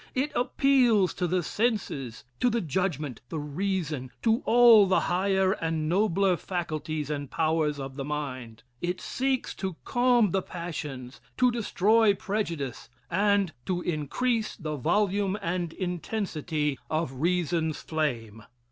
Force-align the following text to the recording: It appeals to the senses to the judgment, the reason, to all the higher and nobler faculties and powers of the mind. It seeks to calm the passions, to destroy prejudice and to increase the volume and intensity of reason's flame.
It 0.15 0.31
appeals 0.35 1.13
to 1.13 1.27
the 1.27 1.43
senses 1.43 2.23
to 2.39 2.49
the 2.49 2.59
judgment, 2.59 3.21
the 3.29 3.37
reason, 3.37 4.09
to 4.23 4.41
all 4.45 4.87
the 4.87 5.01
higher 5.01 5.51
and 5.51 5.87
nobler 5.87 6.37
faculties 6.37 7.11
and 7.11 7.29
powers 7.29 7.79
of 7.79 7.97
the 7.97 8.03
mind. 8.03 8.63
It 8.81 8.99
seeks 8.99 9.53
to 9.57 9.75
calm 9.85 10.31
the 10.31 10.41
passions, 10.41 11.21
to 11.37 11.51
destroy 11.51 12.15
prejudice 12.15 12.89
and 13.11 13.53
to 13.67 13.83
increase 13.83 14.55
the 14.55 14.75
volume 14.75 15.37
and 15.39 15.71
intensity 15.71 16.79
of 16.89 17.21
reason's 17.21 17.79
flame. 17.81 18.41